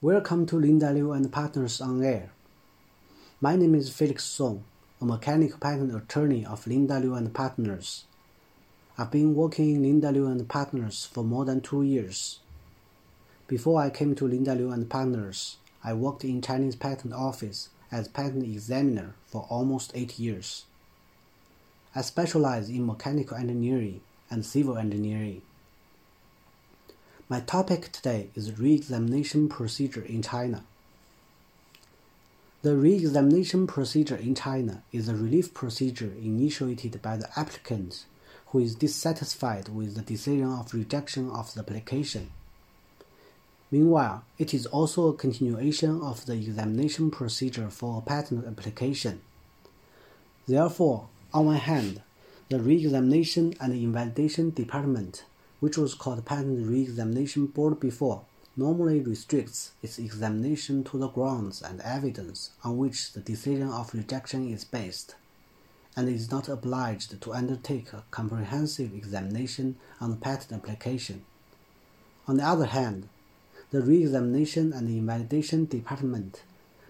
[0.00, 2.30] Welcome to Linda Liu and Partners on Air.
[3.40, 4.62] My name is Felix Song,
[5.00, 8.04] a mechanical patent attorney of Linda Liu and Partners.
[8.96, 12.38] I've been working in Linda Liu and Partners for more than two years.
[13.48, 18.06] Before I came to Linda Liu and Partners, I worked in Chinese Patent Office as
[18.06, 20.64] patent examiner for almost eight years.
[21.96, 25.42] I specialize in mechanical engineering and civil engineering.
[27.30, 30.64] My topic today is re-examination procedure in China.
[32.62, 38.06] The re-examination procedure in China is a relief procedure initiated by the applicant
[38.46, 42.30] who is dissatisfied with the decision of rejection of the application.
[43.70, 49.20] Meanwhile, it is also a continuation of the examination procedure for a patent application.
[50.46, 52.00] Therefore, on one hand,
[52.48, 55.24] the re-examination and invalidation department,
[55.60, 58.24] which was called Patent Re-examination Board before,
[58.56, 64.52] normally restricts its examination to the grounds and evidence on which the decision of rejection
[64.52, 65.14] is based,
[65.96, 71.24] and is not obliged to undertake a comprehensive examination on the patent application.
[72.26, 73.08] On the other hand,
[73.70, 76.42] the re-examination and invalidation department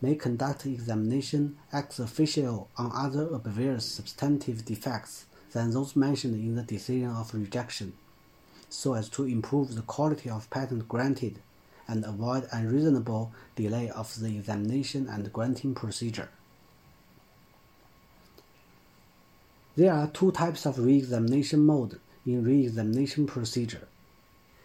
[0.00, 6.62] may conduct examination ex officio on other obvious substantive defects than those mentioned in the
[6.62, 7.92] decision of rejection,
[8.72, 11.38] so as to improve the quality of patent granted
[11.86, 16.30] and avoid unreasonable delay of the examination and granting procedure.
[19.76, 23.88] There are two types of re-examination mode in re-examination procedure,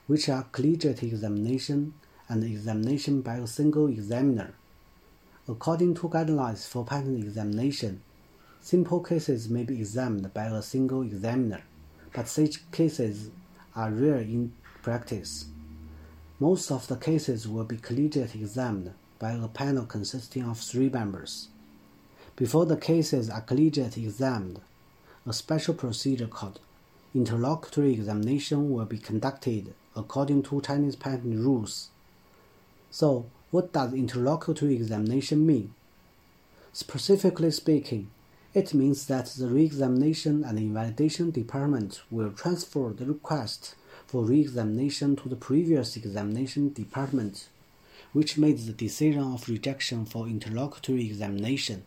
[0.05, 1.93] which are collegiate examination
[2.29, 4.53] and examination by a single examiner.
[5.49, 8.01] According to guidelines for patent examination,
[8.61, 11.63] simple cases may be examined by a single examiner,
[12.13, 13.31] but such cases
[13.77, 15.45] are rare in practice.
[16.39, 21.49] Most of the cases will be collegiate examined by a panel consisting of three members.
[22.35, 24.59] Before the cases are collegiate examined,
[25.25, 26.59] a special procedure called
[27.13, 31.89] interlocutory examination will be conducted according to Chinese patent rules.
[32.91, 35.73] So, what does interlocutory examination mean?
[36.73, 38.09] Specifically speaking,
[38.53, 43.75] it means that the re-examination and invalidation department will transfer the request
[44.07, 47.49] for re-examination to the previous examination department,
[48.13, 51.83] which made the decision of rejection for interlocutory examination.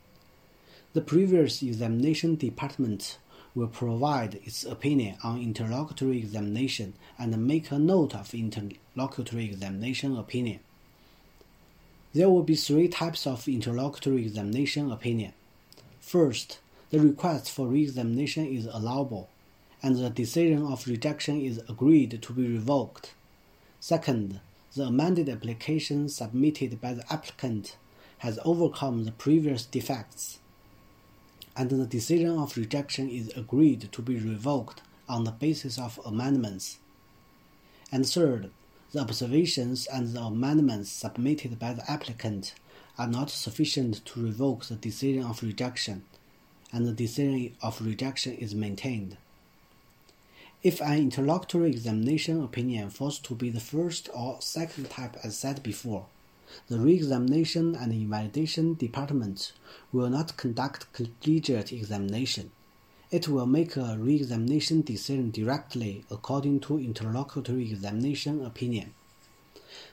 [0.92, 3.18] The previous examination department
[3.54, 10.60] will provide its opinion on interlocutory examination and make a note of interlocutory examination opinion.
[12.12, 15.32] There will be three types of interlocutory examination opinion.
[16.10, 16.58] First,
[16.90, 19.28] the request for re-examination is allowable,
[19.80, 23.14] and the decision of rejection is agreed to be revoked.
[23.78, 24.40] Second,
[24.74, 27.76] the amended application submitted by the applicant
[28.18, 30.40] has overcome the previous defects
[31.56, 36.78] and the decision of rejection is agreed to be revoked on the basis of amendments.
[37.92, 38.50] And third,
[38.90, 42.54] the observations and the amendments submitted by the applicant
[43.00, 46.04] are not sufficient to revoke the decision of rejection,
[46.70, 49.16] and the decision of rejection is maintained.
[50.62, 55.62] If an interlocutory examination opinion falls to be the first or second type as said
[55.62, 56.04] before,
[56.68, 59.52] the re-examination and invalidation department
[59.92, 62.50] will not conduct collegiate examination.
[63.10, 68.92] It will make a re-examination decision directly according to interlocutory examination opinion.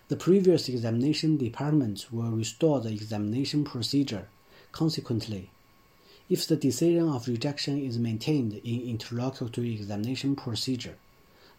[0.08, 4.28] The previous examination department will restore the examination procedure.
[4.72, 5.50] Consequently,
[6.30, 10.96] if the decision of rejection is maintained in interlocutory examination procedure,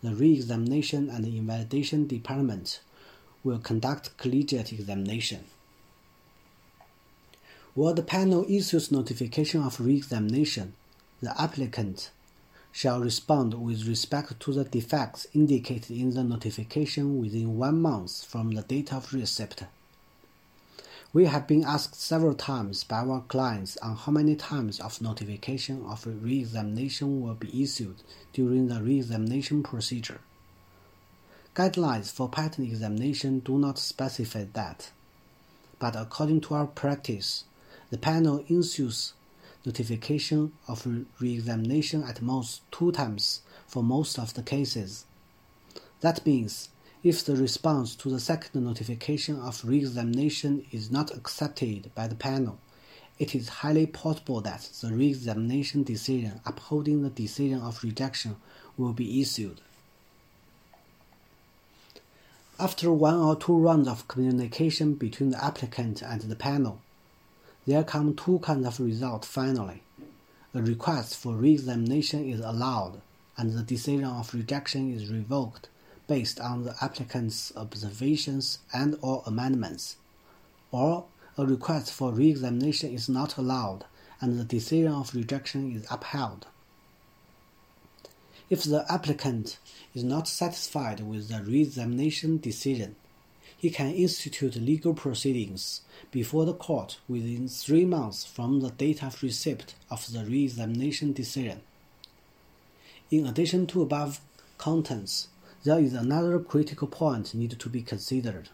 [0.03, 2.81] the re-examination and invalidation department
[3.43, 5.45] will conduct collegiate examination.
[7.75, 10.75] While the panel issues notification of re-examination,
[11.21, 12.11] the applicant
[12.79, 18.53] shall respond with respect to the defects indicated in the notification within one month from
[18.53, 19.65] the date of receipt.
[21.13, 25.85] We have been asked several times by our clients on how many times of notification
[25.87, 27.97] of re-examination will be issued
[28.33, 30.21] during the re-examination procedure.
[31.57, 34.93] Guidelines for patent examination do not specify that,
[35.81, 37.43] but according to our practice,
[37.91, 39.15] the panel issues
[39.65, 40.87] notification of
[41.21, 45.05] re-examination at most two times for most of the cases.
[46.01, 46.69] That means
[47.03, 52.59] if the response to the second notification of re-examination is not accepted by the panel,
[53.19, 58.37] it is highly possible that the re-examination decision upholding the decision of rejection
[58.77, 59.61] will be issued.
[62.61, 66.81] After one or two rounds of communication between the applicant and the panel,
[67.69, 69.83] there come two kinds of results finally.
[70.55, 73.03] A request for re-examination is allowed
[73.37, 75.69] and the decision of rejection is revoked
[76.07, 79.97] based on the applicant's observations and or amendments.
[80.73, 81.05] Or
[81.37, 83.85] a request for re-examination is not allowed
[84.23, 86.47] and the decision of rejection is upheld.
[88.49, 89.59] If the applicant
[89.95, 92.97] is not satisfied with the re-examination decision,
[93.59, 95.83] he can institute legal proceedings
[96.13, 101.61] before the court within three months from the date of receipt of the re-examination decision.
[103.11, 104.21] In addition to above
[104.59, 105.29] contents,
[105.65, 108.49] there is another critical point needed to be considered.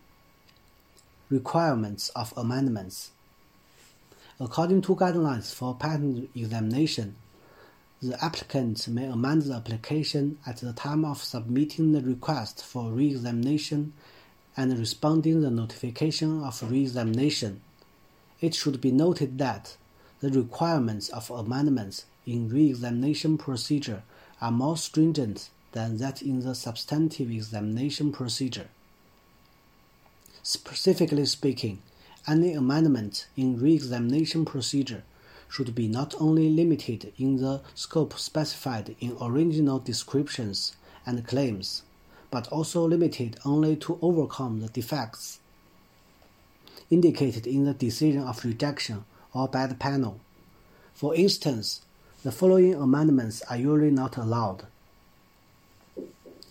[1.28, 3.10] Requirements of amendments.
[4.40, 7.16] According to guidelines for patent examination,
[8.00, 13.92] the applicant may amend the application at the time of submitting the request for re-examination
[14.56, 17.60] and responding the notification of re-examination.
[18.40, 19.76] It should be noted that
[20.20, 24.02] the requirements of amendments in re-examination procedure
[24.40, 28.68] are more stringent than that in the substantive examination procedure.
[30.42, 31.82] Specifically speaking,
[32.26, 35.02] any amendment in re-examination procedure
[35.48, 40.74] should be not only limited in the scope specified in original descriptions
[41.06, 41.82] and claims,
[42.34, 45.38] but also limited only to overcome the defects
[46.90, 50.18] indicated in the decision of rejection or by the panel.
[50.94, 51.82] For instance,
[52.24, 54.66] the following amendments are usually not allowed.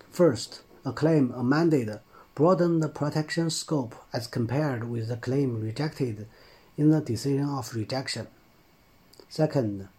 [0.10, 2.00] First, a claim amended
[2.34, 6.28] broaden the protection scope as compared with the claim rejected
[6.78, 8.28] in the decision of rejection.
[9.28, 9.90] Second,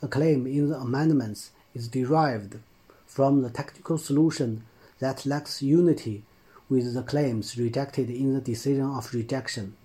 [0.00, 2.60] a claim in the amendments is derived
[3.04, 4.62] from the technical solution
[4.98, 6.24] that lacks unity
[6.68, 9.76] with the claims rejected in the decision of rejection.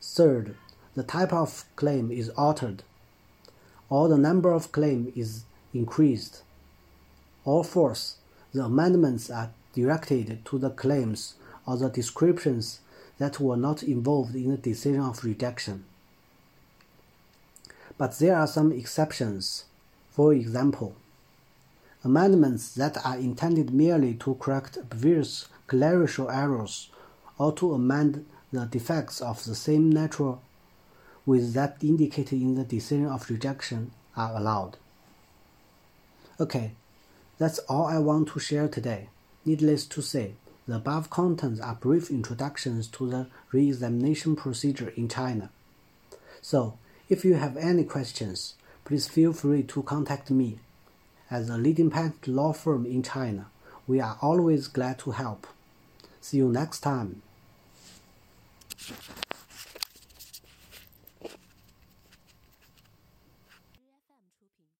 [0.00, 0.56] Third,
[0.94, 2.82] the type of claim is altered,
[3.88, 6.42] or the number of claim is increased.
[7.44, 8.16] Or fourth,
[8.52, 11.34] the amendments are directed to the claims
[11.66, 12.80] or the descriptions
[13.18, 15.84] that were not involved in the decision of rejection.
[17.96, 19.64] But there are some exceptions.
[20.10, 20.96] For example,
[22.04, 26.90] amendments that are intended merely to correct obvious clerical errors
[27.38, 30.34] or to amend the defects of the same nature
[31.24, 34.76] with that indicated in the decision of rejection are allowed.
[36.40, 36.72] Okay,
[37.38, 39.08] that's all I want to share today.
[39.44, 40.34] Needless to say,
[40.66, 45.50] the above contents are brief introductions to the re-examination procedure in China.
[46.40, 46.78] So,
[47.08, 50.58] if you have any questions, please feel free to contact me.
[51.32, 53.46] As a leading patent law firm in China,
[53.86, 55.46] we are always glad to help.
[56.20, 57.22] See you next time.